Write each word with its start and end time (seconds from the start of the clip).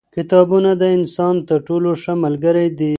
کتابونه 0.15 0.71
د 0.81 0.83
انسان 0.97 1.35
تر 1.49 1.59
ټولو 1.67 1.89
ښه 2.01 2.13
ملګري 2.23 2.67
دي. 2.79 2.89